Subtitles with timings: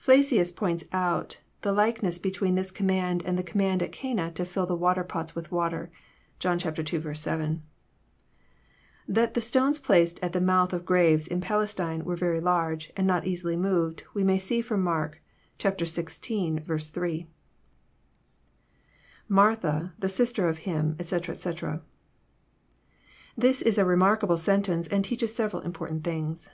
[0.00, 4.66] Flacius points out the likeness between this command and the command at Cana to fill
[4.66, 5.92] the water ^ots with water.
[6.40, 7.14] (John li.
[7.14, 7.62] 7.)
[9.06, 13.06] That the stones placed at the month of graves in Palestine were very large, and
[13.06, 15.22] not easily moved, we may see tcom Mark
[15.60, 16.10] xvi.
[16.92, 17.28] 3.
[19.30, 21.80] IMartha, t?^ sister of him, etc., etc."]
[23.38, 26.50] This is a remarkable sentence, and teaches several important th'ngs.